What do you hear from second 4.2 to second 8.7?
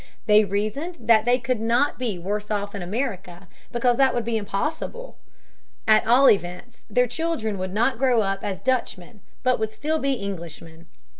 be impossible. At all events, their children would not grow up as